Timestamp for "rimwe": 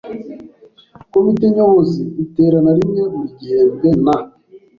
2.77-3.01